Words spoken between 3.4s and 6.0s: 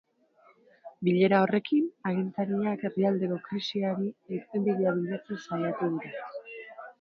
krisiari irtenbidea bilatzen saiatu